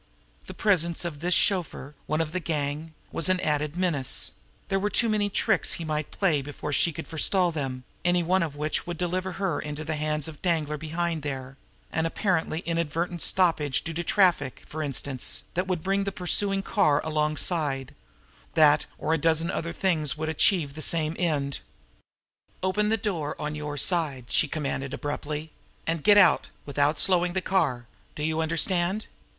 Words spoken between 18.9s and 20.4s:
or a dozen other things which would